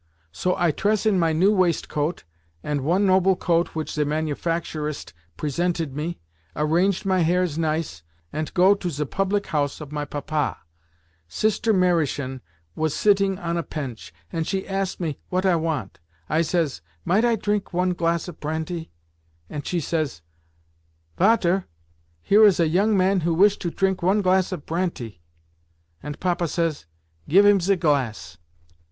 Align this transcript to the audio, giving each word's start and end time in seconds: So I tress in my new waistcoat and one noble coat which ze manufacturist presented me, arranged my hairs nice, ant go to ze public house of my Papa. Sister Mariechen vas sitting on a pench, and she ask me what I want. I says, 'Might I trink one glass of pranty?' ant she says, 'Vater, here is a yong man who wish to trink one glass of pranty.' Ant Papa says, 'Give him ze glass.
So 0.31 0.55
I 0.57 0.71
tress 0.71 1.05
in 1.05 1.19
my 1.19 1.31
new 1.31 1.51
waistcoat 1.53 2.23
and 2.63 2.81
one 2.81 3.05
noble 3.05 3.35
coat 3.35 3.75
which 3.75 3.91
ze 3.93 4.03
manufacturist 4.03 5.13
presented 5.37 5.95
me, 5.95 6.17
arranged 6.55 7.05
my 7.05 7.19
hairs 7.19 7.55
nice, 7.55 8.01
ant 8.33 8.51
go 8.55 8.73
to 8.73 8.89
ze 8.89 9.05
public 9.05 9.45
house 9.45 9.79
of 9.79 9.91
my 9.91 10.05
Papa. 10.05 10.57
Sister 11.27 11.71
Mariechen 11.71 12.41
vas 12.75 12.95
sitting 12.95 13.37
on 13.37 13.57
a 13.57 13.63
pench, 13.63 14.11
and 14.33 14.47
she 14.47 14.67
ask 14.67 14.99
me 14.99 15.19
what 15.29 15.45
I 15.45 15.55
want. 15.55 15.99
I 16.27 16.41
says, 16.41 16.81
'Might 17.05 17.23
I 17.23 17.35
trink 17.35 17.71
one 17.71 17.91
glass 17.93 18.27
of 18.27 18.39
pranty?' 18.39 18.89
ant 19.51 19.67
she 19.67 19.79
says, 19.79 20.23
'Vater, 21.19 21.65
here 22.23 22.43
is 22.43 22.59
a 22.59 22.67
yong 22.67 22.97
man 22.97 23.19
who 23.19 23.35
wish 23.35 23.57
to 23.57 23.69
trink 23.69 24.01
one 24.01 24.23
glass 24.23 24.51
of 24.51 24.65
pranty.' 24.65 25.21
Ant 26.01 26.19
Papa 26.19 26.47
says, 26.47 26.87
'Give 27.29 27.45
him 27.45 27.59
ze 27.61 27.75
glass. 27.75 28.39